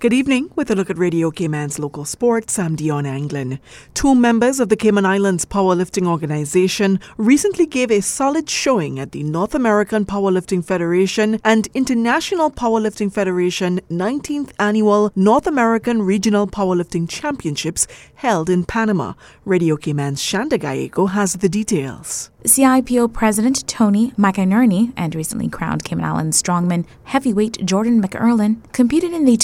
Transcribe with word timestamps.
Good 0.00 0.12
evening. 0.12 0.52
With 0.54 0.70
a 0.70 0.76
look 0.76 0.90
at 0.90 0.96
Radio 0.96 1.32
Cayman's 1.32 1.80
local 1.80 2.04
sports, 2.04 2.56
I'm 2.56 2.76
Dion 2.76 3.04
Anglin. 3.04 3.58
Two 3.94 4.14
members 4.14 4.60
of 4.60 4.68
the 4.68 4.76
Cayman 4.76 5.04
Islands 5.04 5.44
Powerlifting 5.44 6.06
Organization 6.06 7.00
recently 7.16 7.66
gave 7.66 7.90
a 7.90 8.00
solid 8.00 8.48
showing 8.48 9.00
at 9.00 9.10
the 9.10 9.24
North 9.24 9.56
American 9.56 10.06
Powerlifting 10.06 10.64
Federation 10.64 11.40
and 11.42 11.66
International 11.74 12.48
Powerlifting 12.48 13.12
Federation 13.12 13.80
19th 13.90 14.52
Annual 14.60 15.10
North 15.16 15.48
American 15.48 16.02
Regional 16.02 16.46
Powerlifting 16.46 17.08
Championships 17.08 17.88
held 18.14 18.48
in 18.48 18.64
Panama. 18.64 19.14
Radio 19.44 19.76
Cayman's 19.76 20.22
Shanda 20.22 20.60
Gallego 20.60 21.06
has 21.06 21.32
the 21.32 21.48
details. 21.48 22.30
CIPO 22.44 23.12
President 23.12 23.66
Tony 23.66 24.12
McInerney 24.12 24.92
and 24.96 25.12
recently 25.16 25.48
crowned 25.48 25.82
Cayman 25.82 26.04
Islands 26.04 26.40
strongman 26.40 26.86
heavyweight 27.02 27.66
Jordan 27.66 28.00
McErlin 28.00 28.62
competed 28.72 29.12
in 29.12 29.24
the 29.24 29.36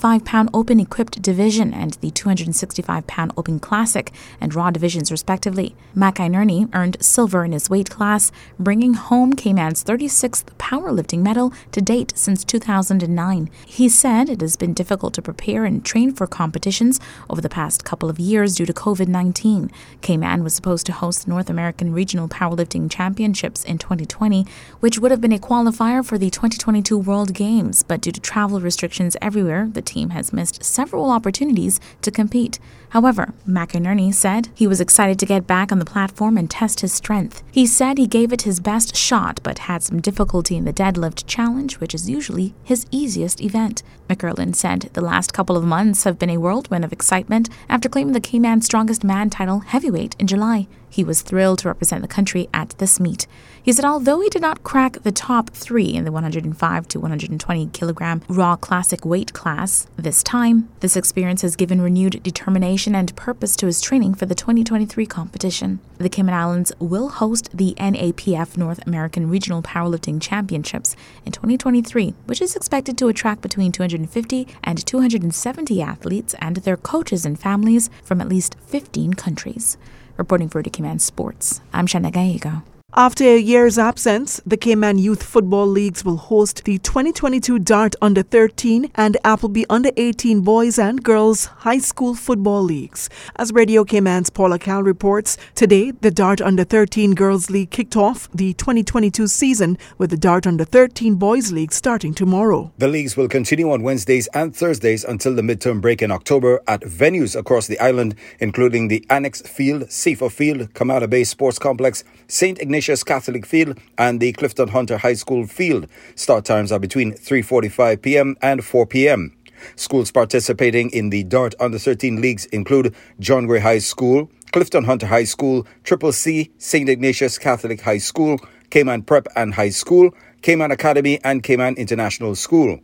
205 0.00 0.24
pound 0.24 0.48
open 0.54 0.80
equipped 0.80 1.20
division 1.20 1.74
and 1.74 1.92
the 2.00 2.10
265 2.10 3.06
pound 3.06 3.32
open 3.36 3.60
classic 3.60 4.10
and 4.40 4.54
raw 4.54 4.70
divisions, 4.70 5.12
respectively. 5.12 5.76
McInerney 5.94 6.74
earned 6.74 6.96
silver 7.02 7.44
in 7.44 7.52
his 7.52 7.68
weight 7.68 7.90
class, 7.90 8.32
bringing 8.58 8.94
home 8.94 9.34
Cayman's 9.34 9.84
36th 9.84 10.44
powerlifting 10.56 11.18
medal 11.18 11.52
to 11.72 11.82
date 11.82 12.14
since 12.16 12.44
2009. 12.44 13.50
He 13.66 13.90
said 13.90 14.30
it 14.30 14.40
has 14.40 14.56
been 14.56 14.72
difficult 14.72 15.12
to 15.14 15.22
prepare 15.22 15.66
and 15.66 15.84
train 15.84 16.14
for 16.14 16.26
competitions 16.26 16.98
over 17.28 17.42
the 17.42 17.50
past 17.50 17.84
couple 17.84 18.08
of 18.08 18.18
years 18.18 18.54
due 18.54 18.64
to 18.64 18.72
COVID 18.72 19.06
19. 19.06 19.70
Cayman 20.00 20.42
was 20.42 20.54
supposed 20.54 20.86
to 20.86 20.92
host 20.92 21.28
North 21.28 21.50
American 21.50 21.92
Regional 21.92 22.26
Powerlifting 22.26 22.90
Championships 22.90 23.66
in 23.66 23.76
2020, 23.76 24.46
which 24.80 24.98
would 24.98 25.10
have 25.10 25.20
been 25.20 25.30
a 25.30 25.38
qualifier 25.38 26.02
for 26.02 26.16
the 26.16 26.30
2022 26.30 26.96
World 26.96 27.34
Games, 27.34 27.82
but 27.82 28.00
due 28.00 28.12
to 28.12 28.20
travel 28.20 28.62
restrictions 28.62 29.14
everywhere, 29.20 29.68
the 29.70 29.89
team 29.90 30.10
has 30.10 30.32
missed 30.32 30.64
several 30.64 31.10
opportunities 31.10 31.80
to 32.02 32.10
compete. 32.10 32.58
However, 32.90 33.32
McInerney 33.46 34.12
said 34.12 34.48
he 34.54 34.66
was 34.66 34.80
excited 34.80 35.18
to 35.18 35.26
get 35.26 35.46
back 35.46 35.70
on 35.70 35.78
the 35.78 35.84
platform 35.84 36.36
and 36.36 36.50
test 36.50 36.80
his 36.80 36.92
strength. 36.92 37.42
He 37.52 37.66
said 37.66 37.98
he 37.98 38.06
gave 38.06 38.32
it 38.32 38.42
his 38.42 38.60
best 38.60 38.96
shot, 38.96 39.40
but 39.42 39.60
had 39.70 39.82
some 39.82 40.00
difficulty 40.00 40.56
in 40.56 40.64
the 40.64 40.72
deadlift 40.72 41.24
challenge, 41.26 41.78
which 41.80 41.94
is 41.94 42.10
usually 42.10 42.54
his 42.64 42.86
easiest 42.90 43.40
event. 43.40 43.82
McErlin 44.08 44.54
said 44.54 44.90
the 44.92 45.00
last 45.00 45.32
couple 45.32 45.56
of 45.56 45.64
months 45.64 46.04
have 46.04 46.18
been 46.18 46.30
a 46.30 46.38
whirlwind 46.38 46.84
of 46.84 46.92
excitement 46.92 47.48
after 47.68 47.88
claiming 47.88 48.12
the 48.12 48.20
Cayman 48.20 48.62
Strongest 48.62 49.04
Man 49.04 49.30
title 49.30 49.60
heavyweight 49.60 50.16
in 50.18 50.26
July. 50.26 50.66
He 50.90 51.04
was 51.04 51.22
thrilled 51.22 51.60
to 51.60 51.68
represent 51.68 52.02
the 52.02 52.08
country 52.08 52.48
at 52.52 52.70
this 52.78 52.98
meet. 52.98 53.26
He 53.62 53.72
said 53.72 53.84
although 53.84 54.20
he 54.20 54.28
did 54.28 54.42
not 54.42 54.64
crack 54.64 55.02
the 55.02 55.12
top 55.12 55.50
three 55.50 55.94
in 55.94 56.04
the 56.04 56.12
105 56.12 56.88
to 56.88 57.00
120 57.00 57.66
kilogram 57.68 58.22
raw 58.28 58.56
classic 58.56 59.04
weight 59.04 59.32
class 59.32 59.86
this 59.96 60.22
time, 60.22 60.68
this 60.80 60.96
experience 60.96 61.42
has 61.42 61.56
given 61.56 61.80
renewed 61.80 62.22
determination 62.22 62.94
and 62.94 63.14
purpose 63.16 63.54
to 63.56 63.66
his 63.66 63.80
training 63.80 64.14
for 64.14 64.26
the 64.26 64.34
2023 64.34 65.06
competition. 65.06 65.78
The 65.98 66.08
Cayman 66.08 66.34
Islands 66.34 66.72
will 66.78 67.10
host 67.10 67.50
the 67.52 67.74
NAPF 67.78 68.56
North 68.56 68.84
American 68.86 69.28
Regional 69.28 69.62
Powerlifting 69.62 70.20
Championships 70.20 70.96
in 71.24 71.32
2023, 71.32 72.14
which 72.24 72.40
is 72.40 72.56
expected 72.56 72.96
to 72.98 73.08
attract 73.08 73.42
between 73.42 73.70
250 73.70 74.48
and 74.64 74.84
270 74.84 75.82
athletes 75.82 76.34
and 76.40 76.56
their 76.56 76.76
coaches 76.78 77.26
and 77.26 77.38
families 77.38 77.90
from 78.02 78.20
at 78.20 78.28
least 78.28 78.56
15 78.66 79.14
countries. 79.14 79.76
Reporting 80.16 80.48
for 80.48 80.62
the 80.62 80.70
Cayman 80.70 80.98
Sports, 80.98 81.60
I'm 81.72 81.86
Shana 81.86 82.12
Gallego. 82.12 82.62
After 82.94 83.22
a 83.22 83.38
year's 83.38 83.78
absence, 83.78 84.40
the 84.44 84.56
Cayman 84.56 84.98
Youth 84.98 85.22
Football 85.22 85.68
Leagues 85.68 86.04
will 86.04 86.16
host 86.16 86.64
the 86.64 86.78
2022 86.78 87.60
Dart 87.60 87.94
Under 88.02 88.24
13 88.24 88.90
and 88.96 89.16
Appleby 89.22 89.62
Under 89.70 89.90
18 89.96 90.40
Boys 90.40 90.76
and 90.76 91.00
Girls 91.00 91.44
High 91.44 91.78
School 91.78 92.16
Football 92.16 92.64
Leagues. 92.64 93.08
As 93.36 93.52
Radio 93.52 93.84
Cayman's 93.84 94.28
Paula 94.28 94.58
Cal 94.58 94.82
reports, 94.82 95.36
today 95.54 95.92
the 95.92 96.10
Dart 96.10 96.40
Under 96.40 96.64
13 96.64 97.14
Girls 97.14 97.48
League 97.48 97.70
kicked 97.70 97.96
off 97.96 98.28
the 98.32 98.54
2022 98.54 99.28
season 99.28 99.78
with 99.96 100.10
the 100.10 100.16
Dart 100.16 100.44
Under 100.44 100.64
13 100.64 101.14
Boys 101.14 101.52
League 101.52 101.72
starting 101.72 102.12
tomorrow. 102.12 102.72
The 102.78 102.88
leagues 102.88 103.16
will 103.16 103.28
continue 103.28 103.70
on 103.70 103.84
Wednesdays 103.84 104.26
and 104.34 104.54
Thursdays 104.54 105.04
until 105.04 105.36
the 105.36 105.42
midterm 105.42 105.80
break 105.80 106.02
in 106.02 106.10
October 106.10 106.60
at 106.66 106.80
venues 106.80 107.38
across 107.38 107.68
the 107.68 107.78
island, 107.78 108.16
including 108.40 108.88
the 108.88 109.06
Annex 109.08 109.42
Field, 109.42 109.82
Seafor 109.84 110.32
Field, 110.32 110.74
Camana 110.74 111.08
Bay 111.08 111.22
Sports 111.22 111.60
Complex, 111.60 112.02
St. 112.26 112.60
Ignatius 112.60 112.79
Catholic 113.04 113.46
Field 113.46 113.78
and 113.98 114.20
the 114.20 114.32
Clifton 114.32 114.68
Hunter 114.68 114.98
High 114.98 115.14
School 115.14 115.46
Field. 115.46 115.86
Start 116.14 116.44
times 116.44 116.72
are 116.72 116.78
between 116.78 117.12
3:45 117.12 118.02
p.m. 118.02 118.36
and 118.42 118.64
4 118.64 118.86
p.m. 118.86 119.36
Schools 119.76 120.10
participating 120.10 120.90
in 120.90 121.10
the 121.10 121.24
Dart 121.24 121.54
Under 121.60 121.78
13 121.78 122.20
leagues 122.20 122.46
include 122.46 122.94
John 123.18 123.46
Gray 123.46 123.60
High 123.60 123.78
School, 123.78 124.30
Clifton 124.52 124.84
Hunter 124.84 125.06
High 125.06 125.24
School, 125.24 125.66
Triple 125.84 126.12
C, 126.12 126.50
St. 126.58 126.88
Ignatius 126.88 127.38
Catholic 127.38 127.80
High 127.82 127.98
School, 127.98 128.38
Cayman 128.70 129.02
Prep 129.02 129.26
and 129.36 129.54
High 129.54 129.70
School, 129.70 130.14
Cayman 130.42 130.70
Academy, 130.70 131.20
and 131.22 131.42
Cayman 131.42 131.76
International 131.76 132.34
School. 132.34 132.80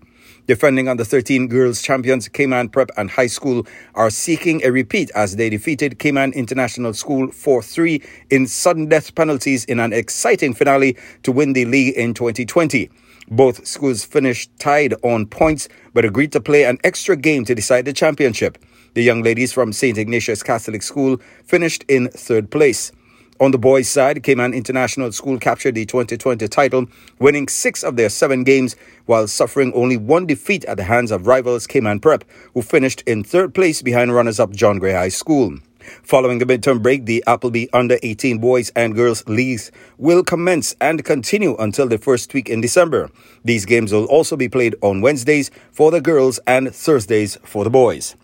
Defending 0.47 0.87
under 0.87 1.03
13 1.03 1.49
girls 1.49 1.83
champions 1.83 2.29
Cayman 2.29 2.69
Prep 2.69 2.93
and 2.97 3.11
High 3.11 3.27
School 3.27 3.67
are 3.97 4.11
seeking 4.11 4.65
a 4.65 4.71
repeat 4.71 5.11
as 5.17 5.35
they 5.35 5.51
defeated 5.51 5.99
Cayman 5.99 6.33
International 6.35 6.95
School 6.95 7.33
4 7.33 7.63
3 7.63 8.01
in 8.31 8.47
sudden 8.47 8.87
death 8.87 9.13
penalties 9.17 9.65
in 9.65 9.81
an 9.81 9.93
exciting 9.93 10.55
finale 10.55 10.97
to 11.25 11.33
win 11.33 11.53
the 11.53 11.65
league 11.65 11.97
in 11.97 12.15
2020. 12.15 12.89
Both 13.29 13.67
schools 13.67 14.05
finished 14.05 14.49
tied 14.61 14.95
on 15.03 15.27
points 15.27 15.69
but 15.93 16.05
agreed 16.05 16.31
to 16.31 16.41
play 16.41 16.65
an 16.65 16.79
extra 16.85 17.17
game 17.17 17.45
to 17.47 17.55
decide 17.55 17.85
the 17.85 17.93
championship. 17.93 18.57
The 18.95 19.03
young 19.03 19.25
ladies 19.25 19.53
from 19.53 19.73
St. 19.73 19.99
Ignatius 19.99 20.45
Catholic 20.45 20.85
School 20.85 21.17
finished 21.45 21.85
in 21.89 22.09
third 22.11 22.53
place. 22.53 22.93
On 23.39 23.51
the 23.51 23.59
boys' 23.59 23.87
side, 23.87 24.23
Cayman 24.23 24.55
International 24.55 25.13
School 25.13 25.39
captured 25.39 25.75
the 25.75 25.85
2020 25.85 26.49
title, 26.49 26.87
winning 27.19 27.49
six 27.49 27.85
of 27.85 27.97
their 27.97 28.09
seven 28.09 28.45
games 28.45 28.77
while 29.05 29.29
suffering 29.29 29.73
only 29.75 29.99
one 29.99 30.25
defeat 30.25 30.65
at 30.65 30.79
the 30.79 30.85
hands 30.85 31.11
of 31.11 31.27
rivals 31.27 31.67
Cayman 31.67 32.01
Prep, 32.01 32.25
who 32.55 32.63
finished 32.63 33.03
in 33.03 33.23
third 33.23 33.55
place 33.55 33.83
behind 33.83 34.15
runners 34.15 34.41
up 34.41 34.53
John 34.53 34.79
Gray 34.79 34.95
High 34.95 35.11
School. 35.11 35.59
Following 36.03 36.39
the 36.39 36.47
midterm 36.47 36.83
break, 36.83 37.05
the 37.05 37.23
Appleby 37.27 37.67
Under 37.75 37.99
18 38.03 38.39
Boys 38.39 38.71
and 38.75 38.95
Girls 38.95 39.23
Leagues 39.29 39.71
will 39.99 40.25
commence 40.25 40.75
and 40.81 41.05
continue 41.05 41.57
until 41.59 41.89
the 41.89 41.99
first 41.99 42.33
week 42.33 42.49
in 42.49 42.63
December. 42.63 43.11
These 43.45 43.67
games 43.67 43.93
will 43.93 44.07
also 44.07 44.37
be 44.37 44.49
played 44.49 44.77
on 44.81 45.03
Wednesdays 45.03 45.51
for 45.73 45.91
the 45.91 46.01
girls 46.01 46.41
and 46.47 46.75
Thursdays 46.75 47.37
for 47.45 47.65
the 47.65 47.71
boys. 47.71 48.17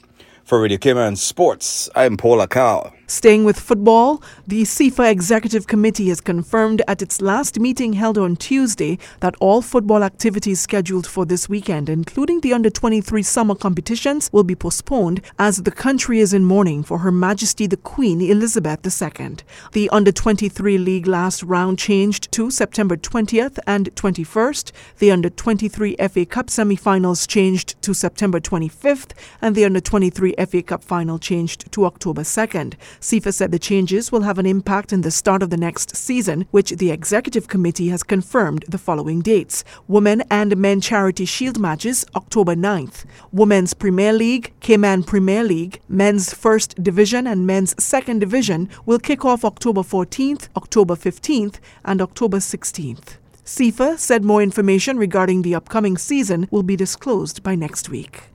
For 0.45 0.61
Radio 0.61 0.79
Cayman 0.79 1.17
Sports, 1.17 1.91
I'm 1.95 2.17
Paula 2.17 2.49
Cow. 2.49 2.92
Staying 3.13 3.45
with 3.45 3.61
football, 3.61 4.23
the 4.47 4.63
CIFA 4.63 5.11
Executive 5.11 5.67
Committee 5.67 6.09
has 6.09 6.19
confirmed 6.19 6.81
at 6.89 7.03
its 7.03 7.21
last 7.21 7.61
meeting 7.61 7.93
held 7.93 8.17
on 8.17 8.37
Tuesday 8.37 8.99
that 9.21 9.35
all 9.39 9.61
football 9.61 10.03
activities 10.03 10.61
scheduled 10.63 11.07
for 11.07 11.27
this 11.27 11.47
weekend, 11.47 11.91
including 11.91 12.41
the 12.41 12.55
under 12.55 12.71
23 12.71 13.23
summer 13.23 13.55
competitions, 13.55 14.31
will 14.33 14.45
be 14.45 14.55
postponed 14.55 15.21
as 15.39 15.59
the 15.59 15.71
country 15.71 16.21
is 16.21 16.33
in 16.33 16.47
mourning 16.47 16.83
for 16.83 17.01
Her 17.01 17.13
Majesty 17.13 17.67
the 17.67 17.77
Queen 17.77 18.23
Elizabeth 18.23 18.81
II. 18.83 19.37
The 19.73 19.91
under 19.91 20.11
23 20.11 20.79
league 20.79 21.07
last 21.07 21.43
round 21.43 21.79
changed 21.79 22.33
to 22.33 22.51
September 22.51 22.97
20th 22.97 23.59
and 23.67 23.95
21st. 23.95 24.73
The 25.01 25.11
under 25.11 25.29
23 25.29 25.97
FA 25.97 26.25
Cup 26.25 26.49
semi 26.49 26.77
finals 26.77 27.27
changed 27.27 27.81
to 27.83 27.93
September 27.93 28.41
25th, 28.41 29.11
and 29.43 29.55
the 29.55 29.67
under 29.67 29.81
23 29.81 30.35
FA 30.49 30.63
Cup 30.63 30.83
final 30.83 31.19
changed 31.19 31.71
to 31.73 31.85
October 31.85 32.23
2nd. 32.23 32.73
CIFA 33.03 33.35
said 33.35 33.51
the 33.51 33.59
changes 33.59 34.13
will 34.13 34.21
have 34.21 34.39
an 34.39 34.47
impact 34.47 34.93
in 34.93 35.01
the 35.01 35.11
start 35.11 35.43
of 35.43 35.51
the 35.51 35.57
next 35.57 35.97
season, 35.97 36.47
which 36.53 36.71
the 36.71 36.93
executive 36.93 37.49
committee 37.49 37.89
has 37.89 38.05
confirmed 38.05 38.65
the 38.69 38.79
following 38.79 39.21
dates. 39.21 39.65
Women 39.89 40.23
and 40.31 40.57
Men 40.57 40.81
Charity 40.81 41.25
Shield 41.25 41.59
matches 41.59 42.07
October 42.15 42.55
9th. 42.55 43.05
Women's 43.33 43.75
Premier 43.75 44.13
League, 44.13 44.53
Cayman 44.61 45.03
Premier 45.03 45.43
League, 45.43 45.81
Men's 45.89 46.33
First 46.33 46.81
Division 46.81 47.27
and 47.27 47.45
Men's 47.45 47.75
Second 47.83 48.21
Division 48.21 48.71
will 48.87 49.01
kick 49.01 49.25
off 49.25 49.45
October 49.45 49.81
14th, 49.81 50.47
October 50.57 50.95
15th, 50.95 51.57
and 51.85 52.01
October 52.01 52.37
16th. 52.37 53.17
CIFA 53.45 53.99
said 53.99 54.23
more 54.23 54.41
information 54.41 54.97
regarding 54.97 55.43
the 55.43 55.57
upcoming 55.57 55.99
season 55.99 56.47
will 56.53 56.63
be 56.63 56.77
disclosed 56.77 57.43
by 57.43 57.57
next 57.57 57.89
week. 57.89 58.32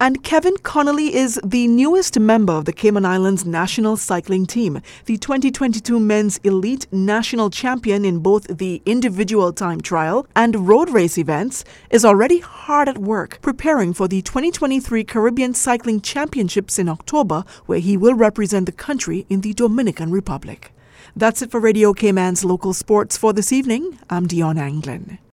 And 0.00 0.22
Kevin 0.24 0.56
Connolly 0.58 1.14
is 1.14 1.40
the 1.44 1.68
newest 1.68 2.18
member 2.18 2.52
of 2.52 2.64
the 2.64 2.72
Cayman 2.72 3.04
Islands 3.04 3.44
national 3.44 3.96
cycling 3.96 4.46
team. 4.46 4.80
The 5.06 5.16
2022 5.16 6.00
men's 6.00 6.38
elite 6.38 6.86
national 6.90 7.50
champion 7.50 8.04
in 8.04 8.18
both 8.18 8.44
the 8.58 8.82
individual 8.84 9.52
time 9.52 9.80
trial 9.80 10.26
and 10.34 10.66
road 10.66 10.90
race 10.90 11.18
events 11.18 11.64
is 11.90 12.04
already 12.04 12.40
hard 12.40 12.88
at 12.88 12.98
work 12.98 13.40
preparing 13.42 13.92
for 13.92 14.08
the 14.08 14.22
2023 14.22 15.04
Caribbean 15.04 15.54
Cycling 15.54 16.00
Championships 16.00 16.78
in 16.78 16.88
October, 16.88 17.44
where 17.66 17.78
he 17.78 17.96
will 17.96 18.14
represent 18.14 18.66
the 18.66 18.72
country 18.72 19.26
in 19.28 19.42
the 19.42 19.54
Dominican 19.54 20.10
Republic. 20.10 20.72
That's 21.14 21.42
it 21.42 21.50
for 21.50 21.60
Radio 21.60 21.92
Cayman's 21.92 22.44
local 22.44 22.72
sports 22.72 23.16
for 23.16 23.32
this 23.32 23.52
evening. 23.52 23.98
I'm 24.08 24.26
Dion 24.26 24.56
Anglin. 24.56 25.18